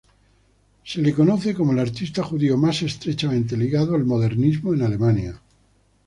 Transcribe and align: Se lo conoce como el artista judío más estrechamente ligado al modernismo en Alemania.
Se 0.83 0.99
lo 0.99 1.13
conoce 1.15 1.53
como 1.53 1.73
el 1.73 1.77
artista 1.79 2.23
judío 2.23 2.57
más 2.57 2.81
estrechamente 2.81 3.55
ligado 3.55 3.93
al 3.93 4.03
modernismo 4.03 4.73
en 4.73 4.81
Alemania. 4.81 5.39